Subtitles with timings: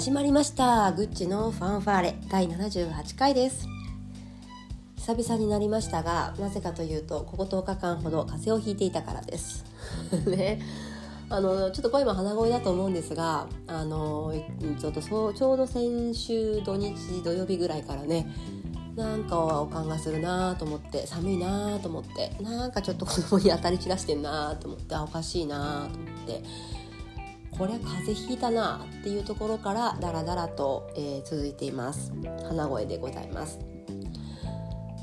[0.00, 0.92] 始まりました。
[0.92, 2.14] グッチのファンファーレ。
[2.30, 3.68] 第78回です。
[4.96, 9.62] 久々になりましたがなぜかというとここ10日間ほど風邪をひいていたからです。
[10.26, 10.62] ね。
[11.28, 14.32] あのちょっと声も鼻声だと思うんですがあの
[14.80, 18.26] ちょっとそうちょうど先週土日土曜日ぐらいからね
[18.96, 26.42] なんかおかんがするなと思って寒いなと思ってなんかちょっと子供に当たり散らしてんなと思ってあおかしいなと思って
[27.60, 32.10] こりゃ風邪ひいたなっていうところからダラダラと、えー、続いています。
[32.48, 33.58] 鼻声でございます。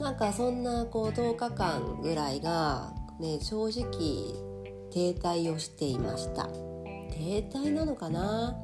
[0.00, 3.82] なんかそんなこう10日間ぐらいがね正直
[4.90, 6.46] 停滞をしていました。
[6.46, 8.56] 停滞なのかな？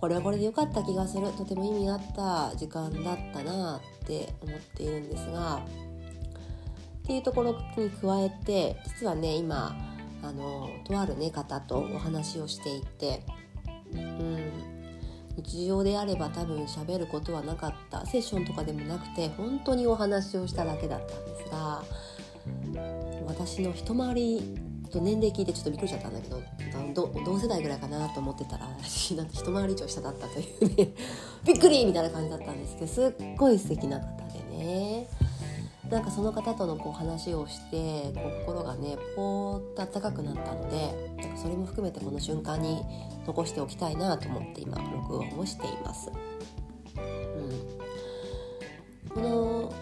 [0.00, 1.30] これはこれで良かった気がする。
[1.32, 9.76] とても意味があった時間だったなって思っているんですがっていうところに加えて実はね今
[10.22, 13.22] あのとある、ね、方とお話をしていて、
[13.92, 14.52] うん、
[15.36, 18.04] 日常であれば多分喋ることはなかった。
[18.06, 21.82] セッションとかでもなくて本当にお話をしただけだったんですが
[23.26, 24.58] 私の一回り
[24.90, 26.40] と年齢聞いてちょっとびっくりしちゃったんだけど
[27.24, 30.88] 同世代ぐらいかなと思ってたら私なんて一回り以上下だったというね。
[31.44, 35.06] びっくりみたいな感じだったんですけどすっごい素敵な方でね。
[35.90, 42.82] なんかその方とのこう話をして心がねポーッと温かくなったのでなんかそれも含めてこの瞬間に
[43.26, 46.10] 残しておきたいなと思って今録音をしています。
[49.06, 49.72] うん、こ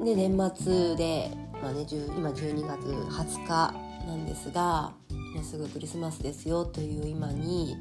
[0.00, 1.30] の、ね、年末で、
[1.62, 3.74] まあね、今12月20日
[4.06, 4.92] なんですが
[5.34, 7.76] もうすぐクリスマスですよという今に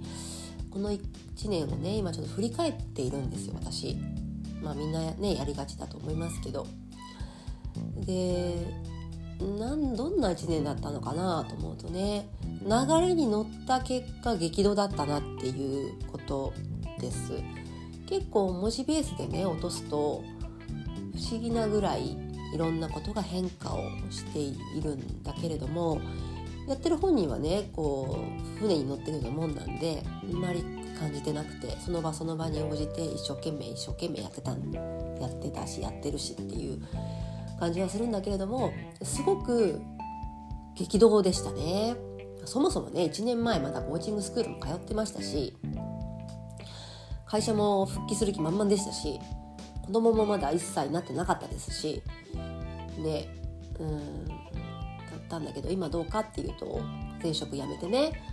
[0.70, 1.00] この1
[1.50, 3.98] 年をね今ちょっと振り返っているんですよ私。
[4.62, 6.68] まあみんなねやりがちだと思いますけど
[8.06, 8.56] で
[9.40, 12.30] なんどんな1年だったのかなと思うとね
[12.64, 16.54] 流れに乗った結果激動だったなっていうこと
[17.00, 17.34] です。
[18.08, 20.22] 結構文字ベースでね落とすと
[21.16, 22.18] 不思議なぐらい
[22.54, 24.54] いろんなことが変化をしてい
[24.84, 26.02] るんだけれども
[26.68, 28.18] やってる本人はねこ
[28.58, 30.62] う船に乗ってるようなもんなんであんまり
[31.00, 34.58] 感じてなくてその場その場に応じて一生懸命一生懸命やってたや
[35.28, 36.82] ってたしやってるしっていう
[37.62, 38.74] 感じはするんだけれども
[39.04, 39.80] すごく
[40.74, 41.96] 激動でしたね。
[42.46, 45.56] そもそもね1年前まだコーチングスクールも通ってましたし
[47.28, 49.20] 会社も復帰する気満々でしたし
[49.86, 52.02] 子供もまだ1歳になってなかったですし
[52.98, 53.28] ね
[53.80, 54.34] うんだ
[55.18, 56.82] ったんだけど今どうかっていうと
[57.22, 58.24] 前職辞めてね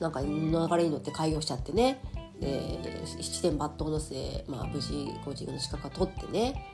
[0.00, 2.00] なんか流れに乗って開業しちゃってね
[2.40, 6.64] で七点抜刀の末、まあ、無事コーチングの資格を取ってね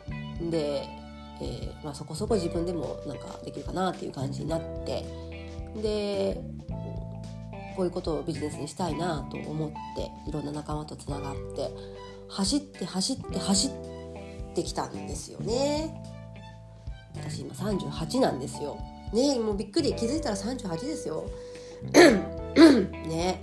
[0.48, 1.03] で
[1.40, 5.04] えー、まあ、そこそこ自分でもなんかできるかなっていう感じになって
[5.82, 6.40] で
[7.76, 11.70] こういうことをビジネスにしたいなと思っていろんな仲間とつながって
[12.28, 15.92] 走って走って走ってきたんですよね。
[17.16, 18.78] 私今38なんですよ。
[19.12, 21.24] ねもうびっくり気づいたら38ですよ。
[23.08, 23.40] ね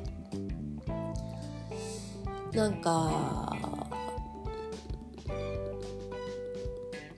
[2.54, 3.56] なんか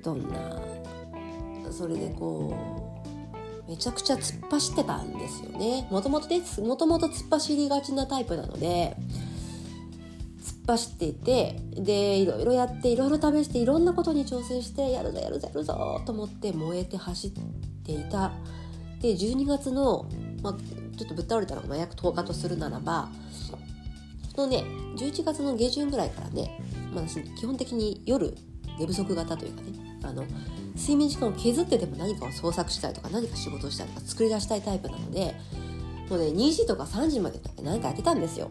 [0.04, 0.63] どんな
[1.74, 2.56] それでこ
[3.68, 5.88] うめちゃくちゃ突っ走ってたんですよね。
[5.90, 8.96] もともとですもともと突っ走りがちなタイプなので
[10.44, 17.32] 突っ走っていてでいろいろやっていろいろ試していろんなことに挑戦してやるぞやるぞやるぞと思って燃えて走っ
[17.86, 18.32] ていた。
[19.02, 20.06] で12月の、
[20.42, 20.54] まあ、
[20.98, 23.10] ちょっとぶっ倒れたのが約10日とするならば
[24.34, 24.64] そのね
[24.96, 26.58] 11月の下旬ぐらいからね、
[26.94, 28.34] まあ、基本的に夜
[28.80, 30.24] 寝不足型というかねあの
[30.76, 35.36] 睡眠時間を削ってでも何かを創作したいとか何か仕事をしたいとか作り出したいタイプなので
[36.10, 38.50] もうね2時とか3時まで何かやってたんですよ。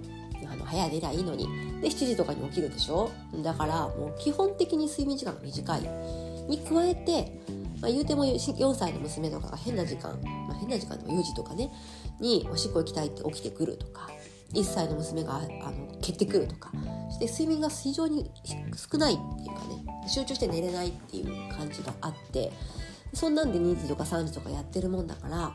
[0.51, 1.47] あの早い寝りゃいいのに。
[1.81, 3.11] で7時とかに起きるでしょ？
[3.43, 5.81] だからもう基本的に睡眠時間が短い。
[6.49, 7.41] に加えて、
[7.81, 11.71] まあ、言うても4歳の娘とかが変な時間、まあ、変な時間でも4時とかね
[12.21, 14.11] におしっこ行きたいって起きてくるとか
[14.55, 15.41] 1歳の娘があ
[15.71, 16.71] の蹴ってくるとか。
[17.11, 18.31] して睡眠が非常に
[18.91, 20.09] 少ないっていうかね。
[20.09, 22.51] 集中して寝れないっていう感じがあって。
[23.15, 25.53] そんなんで2時とか3時とかやってるもんだから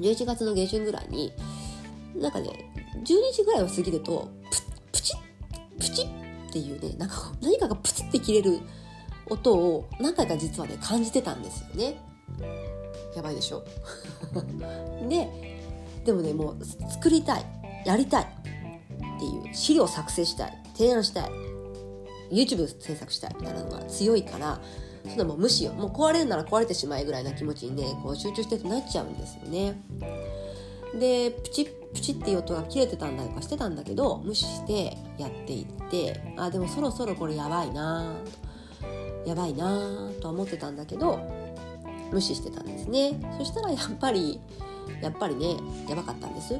[0.00, 1.32] 11月の下旬ぐらいに
[2.16, 2.72] なんかね
[3.04, 4.28] 12時ぐらいを過ぎると
[4.90, 5.16] プチッ
[5.78, 8.58] プチッっていうねなんか何かがプチッて切れる
[9.30, 12.00] 音を何回か実はね感じてたんですよね。
[13.14, 13.62] やばいでしょ？
[15.08, 15.28] で
[16.04, 17.44] でもねもう作りたい。
[17.86, 18.24] やりたい。
[18.24, 20.62] っていう資料作成したい。
[20.74, 21.30] 提案したい。
[22.30, 24.60] YouTube 制作したいみたいなのが強いから
[25.08, 25.72] そんなもう無視よ。
[25.72, 29.80] もう壊れるなら壊れてしまえぐらいな気持ちにねこう集中してるとなっちゃうんですよね。
[30.98, 38.16] でプチプチっていう音が切れてたんだとかしてたんだけど無視してやっていってあでもそろそろこれやばいな
[39.26, 41.20] やばいなとは思ってたんだけど
[42.12, 43.20] 無視してたんですね。
[43.38, 44.40] そしたらやっぱり
[45.02, 45.56] やっぱりね
[45.88, 46.58] やばかったんです。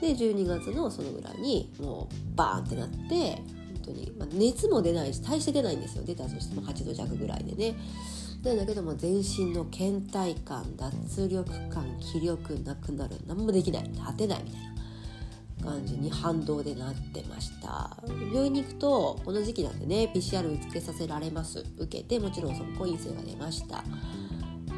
[0.00, 3.44] で12月のそのぐらいにもうバーンってなって本
[3.84, 6.04] 当に、まあ、熱も出ないし大して出ないんですよ。
[6.04, 7.76] 出たとしても8度弱ぐらいでね。
[8.42, 14.60] なんだけども全身の倦怠感脱力感気力なくなる何もできない果てないみたい
[15.62, 17.94] な感じに反動でなってました。
[18.32, 21.62] 病院に行くとこの時期なんでね PCR 受けさせられます。
[21.78, 23.84] 受けてもちろんそこ陰性が出ました。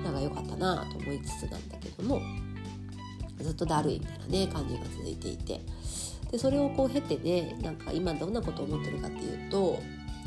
[0.02, 2.20] なんか良かったなと思いつつなんだけども。
[3.42, 5.60] ずっとだるいみたいなね感じが続いていて。
[6.30, 9.78] でそれをこう経てねなんか今どんなことを思ってるかっていうと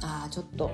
[0.03, 0.69] ああちょっと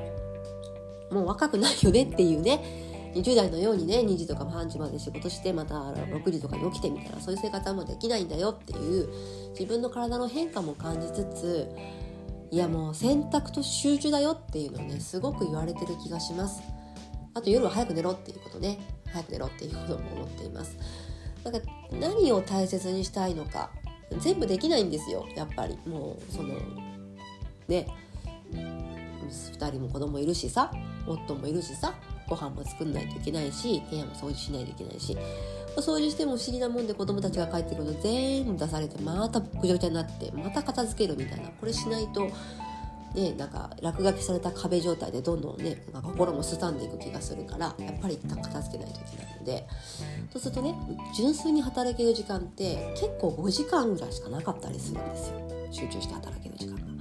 [1.10, 9.10] もう若くないよねっていうね20代のようにね2時とか3時まで仕事してまた6時とかに起きてみたらそういう生活はもうできないんだよっていう
[9.52, 11.70] 自分の体の変化も感じつつ
[12.52, 16.62] いやもう選択と集中だよっていうのをねすごく言われてる気がします。
[17.34, 18.78] あと夜は早く寝ろっていうことね。
[19.06, 20.78] 早く寝ろっていうことも思っています。
[21.44, 21.60] なんか
[21.92, 23.70] 何を大切にしたいのか
[24.20, 25.78] 全部できないんですよやっぱり。
[25.86, 26.56] もうその
[27.68, 27.88] ね。
[29.32, 30.72] 2人も子供いるしさ
[31.08, 31.94] 夫もいるしさ
[32.28, 35.18] ご飯も作んないといけないし部屋も掃除しないといけないし
[35.78, 41.50] 掃除しても不思議なもんで子供たちが帰ってくると全部出されてまたぐちゃぐちゃになってまた片付けるみたいな。
[41.50, 42.30] これしないと
[43.13, 49.68] ねなんか落書きされた壁状態でどんどんねなんか心もすさんでいく気がするからやっぱり一旦片付けないといけないので。
[50.31, 50.74] そうするとね
[51.13, 55.42] 純粋に働ける時間って結構5時間ぐらいしかなかったりするんですよ。
[55.72, 56.92] 集中して働ける時間が。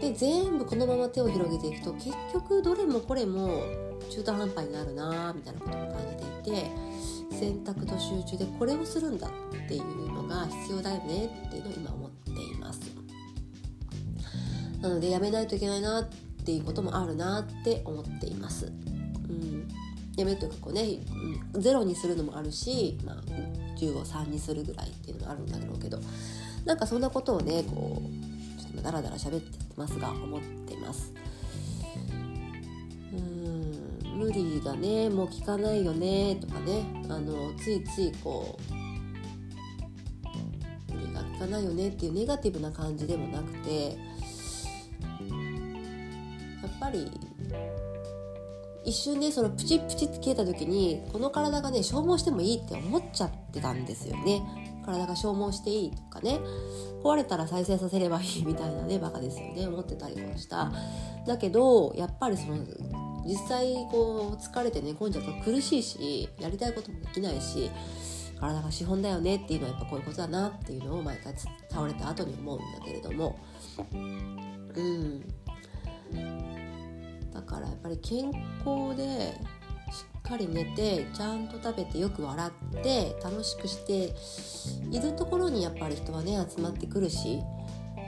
[0.00, 3.64] で全部このまま手を広げていくと結局どれもこれも
[4.10, 5.96] 中途半端になるなみたいなことを感
[6.42, 6.70] じていて
[7.36, 12.80] 選択と集中でこれをするんだっていうのが必要だよねっていうのを今思っています。
[14.82, 16.08] なのでやめないといけないなっ
[16.44, 18.68] ていうこともあるなって思っています、う
[19.32, 19.68] ん、
[20.16, 20.82] やめるというかこうね、
[21.54, 23.16] うん、ゼロにするのもあるし、まあ、
[23.78, 25.98] 10を3にするぐらいっていうのもあるんだろうけど。
[26.64, 31.12] なんかそんなことをねこうちょっとダラダラ喋ってますが思ってます。
[33.12, 34.18] うん。
[34.18, 35.10] 無理だね。
[35.10, 36.84] もう聞かないよねとかね。
[37.08, 38.72] あのついついこう
[40.94, 43.98] 無理が効かないよねっていうネガティブな感じでもなくて
[46.72, 47.10] っぱり
[48.84, 54.42] 一瞬ねそのプチプチって消えた時にこの体がね消耗してもいいって思っちゃってたんですよね。
[54.84, 56.40] 体が消耗していいとかね。
[57.04, 60.72] 壊れたら再生させればいいみたいなねバカですよね思ってたりもした。
[61.26, 62.56] だけどやっぱりその
[63.24, 67.70] 実際こう疲れて寝込んじゃうと苦しいしやりたいこともできないし
[68.40, 71.32] 体が資本だよねっていうのはやっぱこういうことだなっていうのを毎回
[71.70, 73.38] 倒れた後に思うんだけれども。
[74.74, 75.22] うん。
[77.32, 78.30] だからやっぱり健
[78.64, 79.34] 康で
[79.90, 84.14] しっかり寝てちゃんと食べてよく笑って楽しくして
[84.90, 87.40] いるところにやっぱり人はね集まってくるし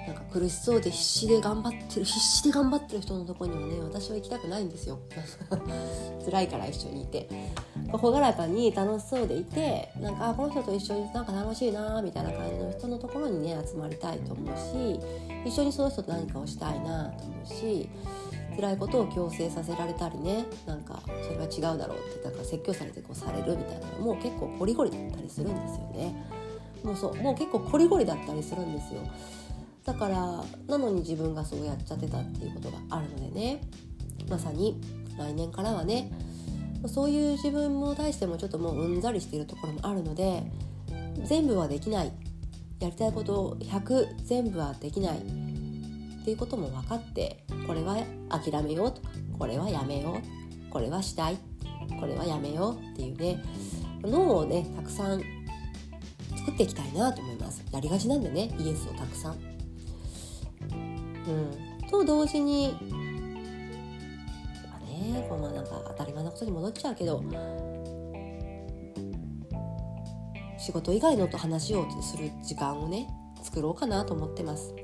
[0.06, 4.99] なんか苦しそうで必死で頑張ってる必死で頑張ってる人のとこにはね私は行きたくないんですよ。
[6.27, 7.29] 辛いから一緒にいて。
[7.99, 15.01] 朗らかに楽しそうでいてなんかこの人と一緒になんか楽しいなみたいな感じの人のところにね集まりたいと思うし
[15.44, 17.89] 一緒にその人と何かをしたいなと思うし
[18.55, 26.15] 辛いことを強制させられたりねなんかそれは違うだろうってなんか説教されてこうされるみたいなのも結構コリゴリだったりするんですよね。
[26.82, 29.01] もうそうもう結構コリゴリだったりするんですよ。
[29.84, 33.61] だからなのに自分がそうやっちゃってたっていうことがあるのでね。
[34.29, 34.81] まさに
[35.19, 36.11] 来年からはね。
[36.87, 40.43] そういう自分も対してもちょっともううんざりしているところもあるので
[41.25, 42.13] 全部はできない。
[42.81, 45.44] やりたいことを100全部はできない。
[46.24, 47.98] っていうことも分かってこれは
[48.31, 50.22] 諦めようとかこれはやめよ
[50.69, 51.36] うこれはしたい
[52.00, 53.43] これはやめようっていうね
[54.00, 55.22] 脳をねたくさん
[56.34, 59.38] 作っていきたいなと思いますやりがちなんでねイエスをたくさん。
[61.26, 62.74] うん、と同時に
[64.70, 67.22] まあねこうまあなんか当たり前のことに戻っちゃうけど
[70.58, 73.08] 仕事以外のと話をする時間をね
[73.43, 74.74] 作ろうかなと思ってます。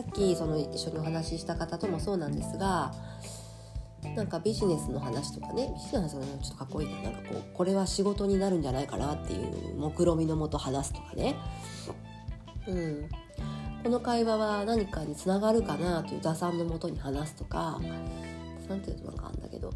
[0.00, 2.94] さっきその一緒にお話しした方ともそうなんですが
[4.16, 11.36] なんかビジネスの話とかねビジネスの話ちょっとかっこいいななんかこうこれは仕事になるんじゃないかなっていう目論見のもと話すとかね、
[12.66, 13.08] うん、
[13.82, 17.78] この会話は何かにつながるかなという打算のもとに話すとか
[18.70, 19.70] 何ていうとなんかあるんだけど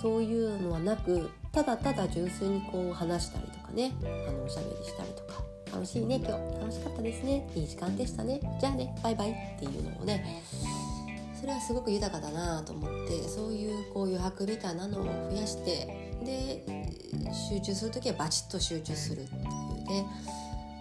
[0.00, 3.92] そういうのはなくただただ純粋にこう話したりとかね
[4.28, 5.41] あのおしゃべりしたりとか。
[5.72, 6.32] 楽しいね今日。
[6.60, 7.48] 楽しかったですね。
[7.54, 8.40] いい時間でしたね。
[8.60, 10.42] じゃあねバイバイっていうのをね。
[11.40, 15.86] それはすごく豊かだなと思ってそういうこう余白みたいなのを増やして
[16.24, 16.64] で
[17.50, 19.42] 集中する時はバチッと集中するっていう
[19.88, 20.06] ね。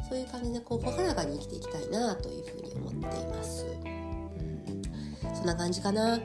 [0.08, 3.66] そういう感じでこう朗らかに生きていきたいなというふうに思っています。
[3.66, 6.18] うん、そんな感じかな。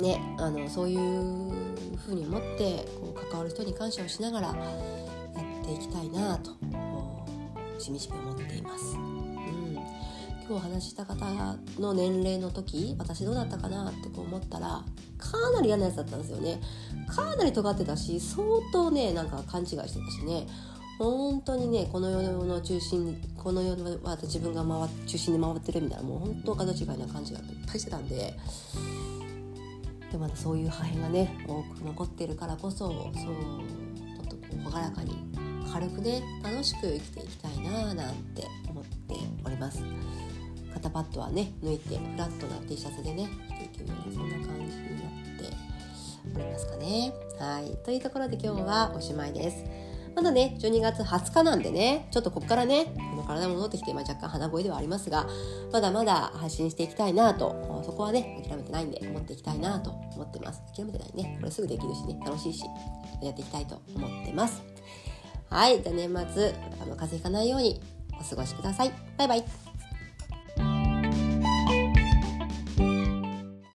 [0.00, 1.52] ね、あのそういう
[1.98, 4.54] ふうに思ってこう関わる人に感謝をしながらや
[5.62, 6.52] っていきたいなと
[7.80, 8.96] しみじみ思っています。
[8.96, 9.78] うん。
[10.48, 11.24] 今日話した方
[11.78, 14.84] の年齢の時私どうだったかなってこう思ったら
[15.16, 16.60] かなり嫌なやつだったんですよね。
[17.08, 20.46] かなり尖ってたし相当ねなんか勘違いしてたしね。
[20.98, 28.34] 本当にねこの世の中心この世の自分が回中心で回ってるみたいなもう本当形違いな感じがいっぱいしてたんで
[30.12, 33.32] でまだそういう破片がね多く残ってるからこそそうちょ
[34.24, 35.29] っとこう朗らかに
[35.72, 39.82] 軽くね楽しく生きていきたいななんて思っております。
[40.72, 45.56] 肩パッドはね抜いてフラットな T シャツでね着ていくようなそんな感じになって
[46.34, 47.12] おりますかね。
[47.38, 47.76] はい。
[47.84, 49.64] というところで今日はおしまいです。
[50.14, 55.28] まだね12月20日なんでねちょっとここからねこの体戻ってきて、まあ、若干鼻声ではありますが
[55.72, 60.62] まだまだ発信していきたいなとそこはね諦めてないんで思っていきたいなと思ってます。
[60.74, 61.36] 諦めてないね。
[61.40, 62.64] これすぐできるしね楽しいし
[63.22, 64.62] やっていきたいと思ってます。
[65.50, 65.82] はい。
[65.82, 67.80] じゃあ年末あの風邪ひかないように
[68.18, 68.92] お過ごしください。
[69.18, 69.69] バイバイ。